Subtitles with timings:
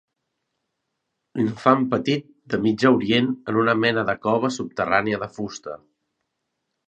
[1.41, 5.77] Infant petit de Mitjà Orient en una mena de cova subterrània de fusta.